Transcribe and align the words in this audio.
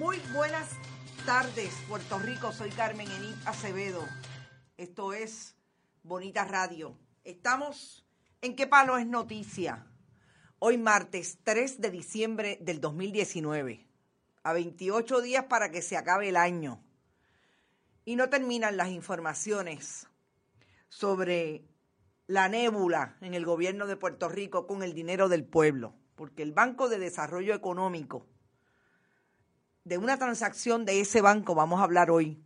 Muy 0.00 0.18
buenas 0.32 0.66
tardes, 1.26 1.74
Puerto 1.86 2.18
Rico. 2.18 2.52
Soy 2.52 2.70
Carmen 2.70 3.06
Enid 3.06 3.34
Acevedo. 3.44 4.02
Esto 4.78 5.12
es 5.12 5.58
Bonita 6.02 6.46
Radio. 6.46 6.96
Estamos 7.22 8.08
en 8.40 8.56
qué 8.56 8.66
palo 8.66 8.96
es 8.96 9.06
noticia. 9.06 9.86
Hoy 10.58 10.78
martes 10.78 11.40
3 11.44 11.82
de 11.82 11.90
diciembre 11.90 12.58
del 12.62 12.80
2019. 12.80 13.86
A 14.42 14.54
28 14.54 15.20
días 15.20 15.44
para 15.50 15.70
que 15.70 15.82
se 15.82 15.98
acabe 15.98 16.30
el 16.30 16.36
año. 16.38 16.82
Y 18.06 18.16
no 18.16 18.30
terminan 18.30 18.78
las 18.78 18.88
informaciones 18.88 20.06
sobre 20.88 21.68
la 22.26 22.48
nébula 22.48 23.18
en 23.20 23.34
el 23.34 23.44
gobierno 23.44 23.86
de 23.86 23.98
Puerto 23.98 24.30
Rico 24.30 24.66
con 24.66 24.82
el 24.82 24.94
dinero 24.94 25.28
del 25.28 25.44
pueblo. 25.44 25.92
Porque 26.14 26.42
el 26.42 26.52
Banco 26.52 26.88
de 26.88 26.98
Desarrollo 26.98 27.52
Económico 27.52 28.26
de 29.84 29.98
una 29.98 30.18
transacción 30.18 30.84
de 30.84 31.00
ese 31.00 31.20
banco, 31.20 31.54
vamos 31.54 31.80
a 31.80 31.84
hablar 31.84 32.10
hoy, 32.10 32.42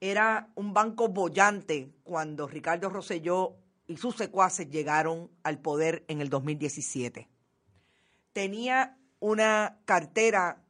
era 0.00 0.50
un 0.54 0.74
banco 0.74 1.08
bollante 1.08 1.90
cuando 2.02 2.46
Ricardo 2.46 2.90
Rosselló 2.90 3.56
y 3.86 3.96
sus 3.96 4.16
secuaces 4.16 4.68
llegaron 4.68 5.30
al 5.42 5.58
poder 5.58 6.04
en 6.08 6.20
el 6.20 6.28
2017. 6.28 7.28
Tenía 8.32 8.98
una 9.20 9.78
cartera 9.84 10.62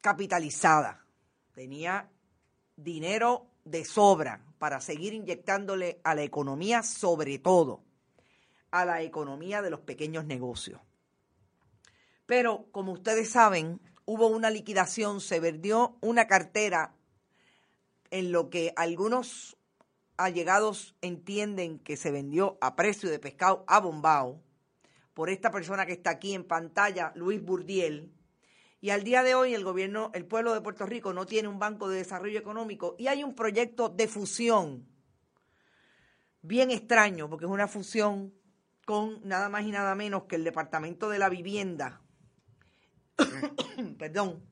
capitalizada, 0.00 1.06
tenía 1.54 2.10
dinero 2.76 3.46
de 3.64 3.84
sobra 3.84 4.44
para 4.58 4.80
seguir 4.80 5.14
inyectándole 5.14 6.00
a 6.04 6.14
la 6.14 6.22
economía, 6.22 6.82
sobre 6.82 7.38
todo 7.38 7.82
a 8.70 8.84
la 8.84 9.02
economía 9.02 9.62
de 9.62 9.70
los 9.70 9.80
pequeños 9.80 10.24
negocios. 10.24 10.80
Pero, 12.26 12.66
como 12.72 12.92
ustedes 12.92 13.30
saben, 13.30 13.80
hubo 14.06 14.26
una 14.26 14.50
liquidación, 14.50 15.20
se 15.20 15.40
vendió 15.40 15.96
una 16.00 16.26
cartera 16.26 16.94
en 18.10 18.32
lo 18.32 18.50
que 18.50 18.72
algunos 18.76 19.56
allegados 20.16 20.94
entienden 21.00 21.78
que 21.78 21.96
se 21.96 22.10
vendió 22.10 22.58
a 22.60 22.76
precio 22.76 23.10
de 23.10 23.18
pescado 23.18 23.64
a 23.66 23.80
bombao 23.80 24.42
por 25.14 25.30
esta 25.30 25.50
persona 25.50 25.86
que 25.86 25.92
está 25.92 26.10
aquí 26.10 26.34
en 26.34 26.44
pantalla, 26.44 27.12
Luis 27.14 27.42
Burdiel. 27.42 28.12
Y 28.80 28.90
al 28.90 29.02
día 29.02 29.22
de 29.22 29.34
hoy 29.34 29.54
el 29.54 29.64
gobierno, 29.64 30.10
el 30.12 30.26
pueblo 30.26 30.52
de 30.52 30.60
Puerto 30.60 30.84
Rico 30.86 31.12
no 31.12 31.24
tiene 31.24 31.48
un 31.48 31.58
banco 31.58 31.88
de 31.88 31.98
desarrollo 31.98 32.38
económico 32.38 32.96
y 32.98 33.06
hay 33.06 33.24
un 33.24 33.34
proyecto 33.34 33.88
de 33.88 34.08
fusión 34.08 34.86
bien 36.42 36.70
extraño 36.70 37.30
porque 37.30 37.46
es 37.46 37.50
una 37.50 37.68
fusión 37.68 38.34
con 38.84 39.26
nada 39.26 39.48
más 39.48 39.64
y 39.64 39.70
nada 39.70 39.94
menos 39.94 40.24
que 40.24 40.36
el 40.36 40.44
Departamento 40.44 41.08
de 41.08 41.18
la 41.18 41.30
Vivienda 41.30 42.03
Perdón. 43.98 44.42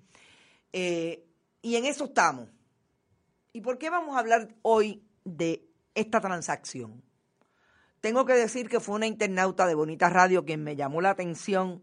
Eh, 0.72 1.26
y 1.60 1.76
en 1.76 1.84
eso 1.84 2.04
estamos. 2.06 2.48
¿Y 3.52 3.60
por 3.60 3.78
qué 3.78 3.90
vamos 3.90 4.16
a 4.16 4.20
hablar 4.20 4.54
hoy 4.62 5.04
de 5.24 5.68
esta 5.94 6.20
transacción? 6.20 7.02
Tengo 8.00 8.24
que 8.24 8.32
decir 8.32 8.68
que 8.68 8.80
fue 8.80 8.96
una 8.96 9.06
internauta 9.06 9.66
de 9.66 9.74
Bonita 9.74 10.08
Radio 10.08 10.44
quien 10.44 10.64
me 10.64 10.74
llamó 10.74 11.00
la 11.00 11.10
atención 11.10 11.82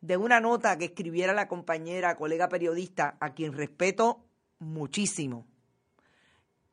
de 0.00 0.16
una 0.16 0.40
nota 0.40 0.78
que 0.78 0.86
escribiera 0.86 1.32
la 1.32 1.48
compañera, 1.48 2.16
colega 2.16 2.48
periodista, 2.48 3.16
a 3.20 3.34
quien 3.34 3.52
respeto 3.52 4.24
muchísimo, 4.58 5.46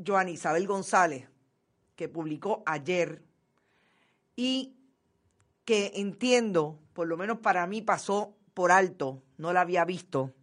Joan 0.06 0.30
Isabel 0.30 0.68
González, 0.68 1.28
que 1.96 2.08
publicó 2.08 2.64
ayer 2.66 3.24
y 4.36 4.78
que 5.66 5.94
entiendo, 5.96 6.80
por 6.94 7.08
lo 7.08 7.18
menos 7.18 7.40
para 7.40 7.66
mí 7.66 7.82
pasó 7.82 8.37
por 8.58 8.72
alto, 8.72 9.22
no 9.38 9.54
la 9.54 9.62
había 9.62 9.86
visto, 9.86 10.34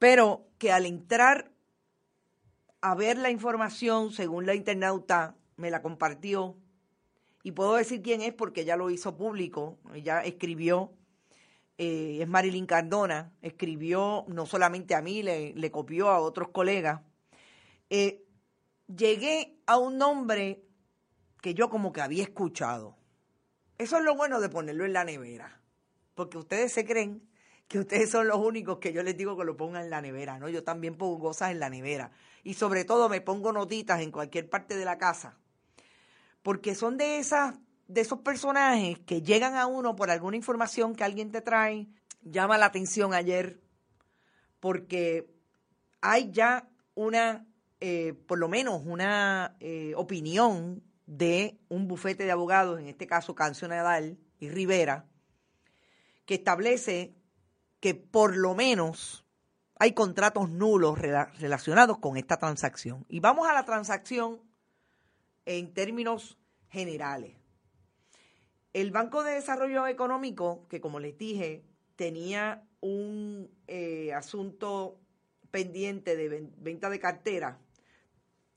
pero 0.00 0.48
que 0.58 0.72
al 0.72 0.86
entrar 0.86 1.52
a 2.80 2.96
ver 2.96 3.16
la 3.16 3.30
información, 3.30 4.10
según 4.10 4.44
la 4.44 4.56
internauta 4.56 5.36
me 5.56 5.70
la 5.70 5.82
compartió, 5.82 6.56
y 7.44 7.52
puedo 7.52 7.76
decir 7.76 8.02
quién 8.02 8.22
es 8.22 8.34
porque 8.34 8.64
ya 8.64 8.76
lo 8.76 8.90
hizo 8.90 9.16
público, 9.16 9.78
ella 9.94 10.24
escribió, 10.24 10.92
eh, 11.78 12.18
es 12.20 12.26
Marilyn 12.26 12.66
Cardona, 12.66 13.30
escribió 13.40 14.24
no 14.26 14.44
solamente 14.44 14.96
a 14.96 15.00
mí, 15.00 15.22
le, 15.22 15.70
copió 15.70 16.10
a 16.10 16.18
otros 16.18 16.48
colegas. 16.48 17.02
Eh, 17.88 18.24
llegué 18.88 19.60
a 19.66 19.78
un 19.78 19.96
nombre 19.96 20.64
que 21.40 21.54
yo 21.54 21.70
como 21.70 21.92
que 21.92 22.00
había 22.00 22.24
escuchado. 22.24 22.96
Eso 23.78 23.96
es 23.96 24.02
lo 24.02 24.16
bueno 24.16 24.40
de 24.40 24.48
ponerlo 24.48 24.84
en 24.84 24.92
la 24.92 25.04
nevera 25.04 25.60
porque 26.14 26.38
ustedes 26.38 26.72
se 26.72 26.84
creen 26.84 27.22
que 27.68 27.78
ustedes 27.78 28.10
son 28.10 28.28
los 28.28 28.38
únicos 28.38 28.78
que 28.78 28.92
yo 28.92 29.02
les 29.02 29.16
digo 29.16 29.36
que 29.36 29.44
lo 29.44 29.56
pongan 29.56 29.84
en 29.84 29.90
la 29.90 30.02
nevera, 30.02 30.38
¿no? 30.38 30.48
Yo 30.48 30.62
también 30.62 30.96
pongo 30.96 31.18
cosas 31.18 31.50
en 31.50 31.60
la 31.60 31.70
nevera. 31.70 32.12
Y 32.42 32.54
sobre 32.54 32.84
todo 32.84 33.08
me 33.08 33.20
pongo 33.20 33.52
notitas 33.52 34.00
en 34.00 34.10
cualquier 34.10 34.48
parte 34.48 34.76
de 34.76 34.84
la 34.84 34.98
casa. 34.98 35.38
Porque 36.42 36.74
son 36.74 36.98
de 36.98 37.18
esas, 37.18 37.54
de 37.88 38.02
esos 38.02 38.20
personajes 38.20 38.98
que 39.00 39.22
llegan 39.22 39.56
a 39.56 39.66
uno 39.66 39.96
por 39.96 40.10
alguna 40.10 40.36
información 40.36 40.94
que 40.94 41.04
alguien 41.04 41.32
te 41.32 41.40
trae, 41.40 41.88
llama 42.22 42.58
la 42.58 42.66
atención 42.66 43.14
ayer, 43.14 43.60
porque 44.60 45.34
hay 46.00 46.30
ya 46.30 46.68
una, 46.94 47.46
eh, 47.80 48.12
por 48.26 48.38
lo 48.38 48.48
menos 48.48 48.82
una 48.84 49.56
eh, 49.60 49.94
opinión 49.96 50.82
de 51.06 51.58
un 51.68 51.88
bufete 51.88 52.24
de 52.24 52.30
abogados, 52.30 52.78
en 52.78 52.86
este 52.86 53.06
caso 53.06 53.34
Cancio 53.34 53.68
Nadal 53.68 54.18
y 54.38 54.48
Rivera, 54.48 55.06
que 56.26 56.34
establece 56.34 57.14
que 57.80 57.94
por 57.94 58.36
lo 58.36 58.54
menos 58.54 59.24
hay 59.78 59.92
contratos 59.92 60.48
nulos 60.50 60.98
relacionados 60.98 61.98
con 61.98 62.16
esta 62.16 62.38
transacción. 62.38 63.04
Y 63.08 63.20
vamos 63.20 63.46
a 63.48 63.52
la 63.52 63.64
transacción 63.64 64.40
en 65.44 65.74
términos 65.74 66.38
generales. 66.68 67.36
El 68.72 68.90
Banco 68.90 69.22
de 69.22 69.34
Desarrollo 69.34 69.86
Económico, 69.86 70.66
que 70.68 70.80
como 70.80 71.00
les 71.00 71.16
dije, 71.18 71.64
tenía 71.96 72.66
un 72.80 73.50
eh, 73.66 74.12
asunto 74.12 75.00
pendiente 75.50 76.16
de 76.16 76.50
venta 76.56 76.90
de 76.90 76.98
cartera, 76.98 77.58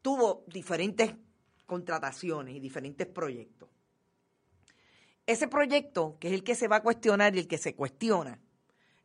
tuvo 0.01 0.43
diferentes 0.47 1.13
contrataciones 1.65 2.55
y 2.55 2.59
diferentes 2.59 3.05
proyectos. 3.05 3.69
Ese 5.27 5.49
proyecto, 5.49 6.15
que 6.21 6.29
es 6.29 6.33
el 6.33 6.43
que 6.45 6.55
se 6.55 6.69
va 6.69 6.77
a 6.77 6.83
cuestionar 6.83 7.35
y 7.35 7.39
el 7.39 7.49
que 7.49 7.57
se 7.57 7.75
cuestiona, 7.75 8.39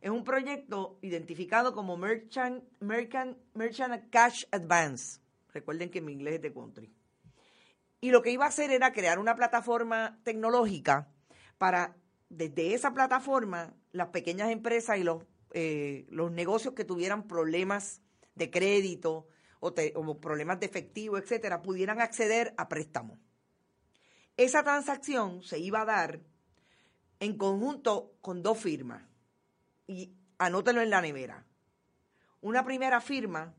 es 0.00 0.08
un 0.08 0.22
proyecto 0.22 0.98
identificado 1.02 1.74
como 1.74 1.96
Merchant, 1.96 2.62
Merchant, 2.78 3.36
Merchant 3.54 4.08
Cash 4.08 4.44
Advance. 4.52 5.20
Recuerden 5.52 5.90
que 5.90 6.00
mi 6.00 6.12
inglés 6.12 6.36
es 6.36 6.42
de 6.42 6.52
country. 6.52 6.92
Y 8.00 8.10
lo 8.10 8.22
que 8.22 8.30
iba 8.30 8.44
a 8.44 8.48
hacer 8.48 8.70
era 8.70 8.92
crear 8.92 9.18
una 9.18 9.34
plataforma 9.34 10.20
tecnológica 10.22 11.08
para, 11.58 11.96
desde 12.28 12.72
esa 12.74 12.94
plataforma, 12.94 13.74
las 13.90 14.08
pequeñas 14.08 14.50
empresas 14.50 14.98
y 14.98 15.02
los, 15.02 15.24
eh, 15.54 16.06
negocios 16.30 16.74
que 16.74 16.84
tuvieran 16.84 17.26
problemas 17.26 18.00
de 18.36 18.48
crédito 18.48 19.26
o, 19.58 19.74
o 19.94 20.20
problemas 20.20 20.60
de 20.60 20.66
efectivo, 20.66 21.18
etcétera, 21.18 21.62
pudieran 21.62 22.00
acceder 22.00 22.54
a 22.58 22.68
préstamos. 22.68 23.18
Esa 24.36 24.62
transacción 24.62 25.42
se 25.42 25.58
iba 25.58 25.82
a 25.82 25.84
dar 25.84 26.20
en 27.20 27.36
conjunto 27.36 28.14
con 28.20 28.42
dos 28.42 28.58
firmas. 28.58 29.02
Y 29.86 30.12
anótelo 30.38 30.80
en 30.80 30.90
la 30.90 31.00
nevera. 31.00 31.44
Una 32.40 32.64
primera 32.64 33.00
firma 33.00 33.54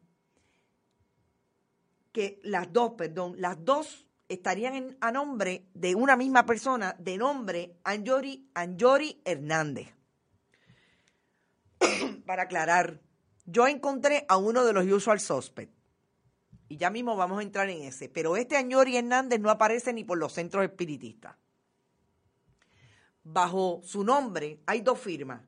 que 2.12 2.40
las 2.44 2.72
dos, 2.72 2.94
perdón, 2.98 3.36
las 3.38 3.64
dos 3.64 4.08
estarían 4.30 4.98
a 5.00 5.12
nombre 5.12 5.68
de 5.74 5.96
una 5.96 6.16
misma 6.16 6.46
persona 6.46 6.96
de 7.00 7.18
nombre 7.18 7.78
Anjori, 7.84 8.50
Anjori 8.54 9.22
Hernández. 9.26 9.94
Para 12.26 12.44
aclarar, 12.44 13.02
yo 13.46 13.68
encontré 13.68 14.26
a 14.28 14.38
uno 14.38 14.64
de 14.66 14.74
los 14.74 14.86
usual 14.86 15.20
suspects 15.20 15.83
y 16.74 16.78
ya 16.78 16.90
mismo 16.90 17.16
vamos 17.16 17.38
a 17.38 17.44
entrar 17.44 17.70
en 17.70 17.84
ese. 17.84 18.10
Pero 18.10 18.36
este 18.36 18.58
Añori 18.58 18.98
Hernández 18.98 19.40
no 19.40 19.52
aparece 19.52 19.94
ni 19.94 20.04
por 20.04 20.18
los 20.18 20.34
centros 20.34 20.64
espiritistas. 20.64 21.36
Bajo 23.24 23.82
su 23.84 24.04
nombre 24.04 24.60
hay 24.66 24.82
dos 24.82 25.00
firmas, 25.00 25.44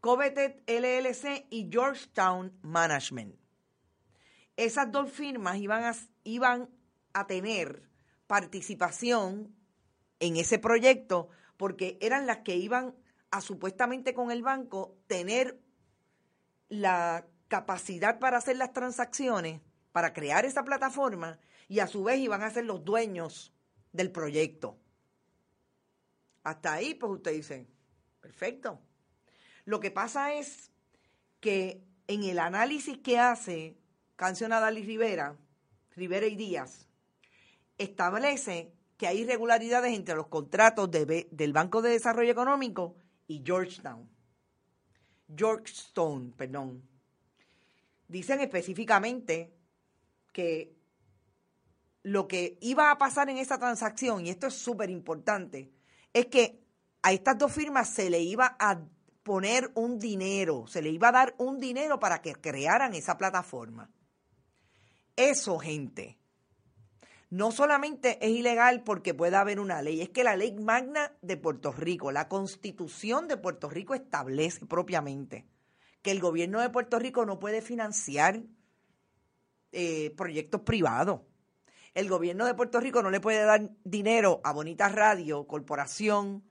Coveted 0.00 0.62
LLC 0.66 1.46
y 1.50 1.68
Georgetown 1.70 2.58
Management. 2.62 3.34
Esas 4.56 4.90
dos 4.90 5.12
firmas 5.12 5.58
iban 5.58 5.84
a, 5.84 5.94
iban 6.24 6.70
a 7.12 7.26
tener 7.26 7.82
participación 8.26 9.54
en 10.18 10.36
ese 10.38 10.58
proyecto 10.58 11.28
porque 11.58 11.98
eran 12.00 12.26
las 12.26 12.38
que 12.38 12.56
iban 12.56 12.94
a 13.30 13.42
supuestamente 13.42 14.14
con 14.14 14.30
el 14.30 14.42
banco 14.42 14.96
tener 15.08 15.60
la 16.70 17.26
capacidad 17.48 18.18
para 18.18 18.38
hacer 18.38 18.56
las 18.56 18.72
transacciones 18.72 19.60
para 19.92 20.12
crear 20.12 20.44
esa 20.44 20.64
plataforma 20.64 21.38
y 21.68 21.80
a 21.80 21.86
su 21.86 22.04
vez 22.04 22.18
iban 22.18 22.42
a 22.42 22.50
ser 22.50 22.64
los 22.64 22.84
dueños 22.84 23.52
del 23.92 24.10
proyecto. 24.10 24.76
Hasta 26.42 26.72
ahí, 26.72 26.94
pues 26.94 27.12
usted 27.12 27.32
dice, 27.32 27.66
perfecto. 28.20 28.80
Lo 29.64 29.80
que 29.80 29.90
pasa 29.90 30.34
es 30.34 30.70
que 31.40 31.82
en 32.06 32.24
el 32.24 32.38
análisis 32.38 32.98
que 32.98 33.18
hace 33.18 33.76
Canción 34.16 34.52
Adalis 34.52 34.86
Rivera, 34.86 35.36
Rivera 35.96 36.26
y 36.26 36.36
Díaz, 36.36 36.88
establece 37.78 38.72
que 38.96 39.06
hay 39.06 39.20
irregularidades 39.20 39.94
entre 39.94 40.14
los 40.14 40.26
contratos 40.26 40.90
del 40.90 41.52
Banco 41.52 41.80
de 41.82 41.90
Desarrollo 41.90 42.30
Económico 42.30 42.96
y 43.26 43.42
Georgetown. 43.44 44.08
Georgetown, 45.34 46.32
perdón. 46.32 46.82
Dicen 48.08 48.40
específicamente 48.40 49.54
que 50.32 50.74
lo 52.02 52.28
que 52.28 52.58
iba 52.60 52.90
a 52.90 52.98
pasar 52.98 53.28
en 53.28 53.38
esa 53.38 53.58
transacción, 53.58 54.26
y 54.26 54.30
esto 54.30 54.46
es 54.46 54.54
súper 54.54 54.90
importante, 54.90 55.70
es 56.12 56.26
que 56.26 56.60
a 57.02 57.12
estas 57.12 57.38
dos 57.38 57.52
firmas 57.52 57.88
se 57.88 58.10
le 58.10 58.20
iba 58.20 58.56
a 58.58 58.80
poner 59.22 59.70
un 59.74 59.98
dinero, 59.98 60.66
se 60.66 60.82
le 60.82 60.90
iba 60.90 61.08
a 61.08 61.12
dar 61.12 61.34
un 61.38 61.60
dinero 61.60 62.00
para 62.00 62.22
que 62.22 62.34
crearan 62.34 62.94
esa 62.94 63.16
plataforma. 63.16 63.90
Eso, 65.16 65.58
gente, 65.58 66.18
no 67.28 67.52
solamente 67.52 68.18
es 68.26 68.30
ilegal 68.30 68.82
porque 68.82 69.14
pueda 69.14 69.40
haber 69.40 69.60
una 69.60 69.82
ley, 69.82 70.00
es 70.00 70.08
que 70.08 70.24
la 70.24 70.36
ley 70.36 70.52
magna 70.54 71.12
de 71.22 71.36
Puerto 71.36 71.72
Rico, 71.72 72.10
la 72.10 72.28
constitución 72.28 73.28
de 73.28 73.36
Puerto 73.36 73.68
Rico 73.68 73.94
establece 73.94 74.66
propiamente 74.66 75.46
que 76.02 76.10
el 76.10 76.20
gobierno 76.20 76.60
de 76.60 76.70
Puerto 76.70 76.98
Rico 76.98 77.26
no 77.26 77.38
puede 77.38 77.62
financiar 77.62 78.42
eh, 79.72 80.12
proyectos 80.16 80.62
privados. 80.62 81.20
El 81.94 82.08
gobierno 82.08 82.46
de 82.46 82.54
Puerto 82.54 82.80
Rico 82.80 83.02
no 83.02 83.10
le 83.10 83.20
puede 83.20 83.44
dar 83.44 83.70
dinero 83.84 84.40
a 84.44 84.52
Bonita 84.52 84.88
Radio, 84.88 85.46
corporación, 85.46 86.44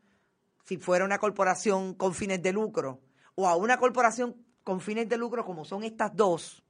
si 0.65 0.77
fuera 0.77 1.05
una 1.05 1.19
corporación 1.19 1.93
con 1.93 2.13
fines 2.13 2.41
de 2.41 2.51
lucro, 2.51 3.01
o 3.35 3.47
a 3.47 3.55
una 3.55 3.77
corporación 3.77 4.35
con 4.63 4.81
fines 4.81 5.07
de 5.07 5.17
lucro 5.17 5.45
como 5.45 5.65
son 5.65 5.83
estas 5.83 6.15
dos, 6.15 6.63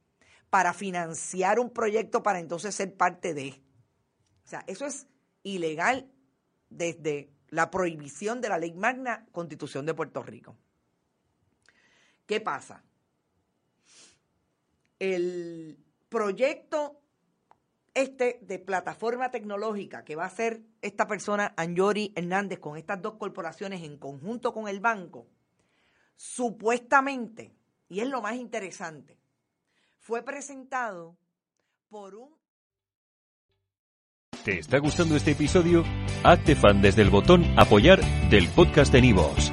para 0.50 0.72
financiar 0.72 1.60
un 1.60 1.70
proyecto 1.70 2.22
para 2.22 2.38
entonces 2.38 2.74
ser 2.74 2.96
parte 2.96 3.34
de. 3.34 3.62
O 4.44 4.48
sea, 4.48 4.64
eso 4.66 4.86
es 4.86 5.06
ilegal 5.42 6.10
desde 6.68 7.30
la 7.48 7.70
prohibición 7.70 8.40
de 8.40 8.48
la 8.48 8.58
ley 8.58 8.72
magna 8.72 9.26
Constitución 9.32 9.86
de 9.86 9.94
Puerto 9.94 10.22
Rico. 10.22 10.56
¿Qué 12.26 12.40
pasa? 12.40 12.84
El 14.98 15.78
proyecto 16.10 17.00
este 17.94 18.38
de 18.42 18.58
plataforma 18.58 19.30
tecnológica 19.30 20.04
que 20.04 20.16
va 20.16 20.24
a 20.24 20.26
hacer 20.26 20.62
esta 20.82 21.06
persona, 21.06 21.54
Anjori 21.56 22.12
Hernández, 22.14 22.58
con 22.58 22.76
estas 22.76 23.00
dos 23.00 23.14
corporaciones 23.14 23.82
en 23.82 23.96
conjunto 23.96 24.52
con 24.52 24.68
el 24.68 24.80
banco, 24.80 25.26
supuestamente, 26.16 27.54
y 27.88 28.00
es 28.00 28.08
lo 28.08 28.20
más 28.20 28.36
interesante, 28.36 29.18
fue 29.98 30.22
presentado 30.22 31.16
por 31.88 32.14
un... 32.14 32.38
¿Te 34.44 34.58
está 34.58 34.78
gustando 34.78 35.16
este 35.16 35.32
episodio? 35.32 35.84
Hazte 36.24 36.56
fan 36.56 36.80
desde 36.80 37.02
el 37.02 37.10
botón 37.10 37.44
apoyar 37.58 38.00
del 38.30 38.48
podcast 38.48 38.92
de 38.92 39.02
Nivos. 39.02 39.52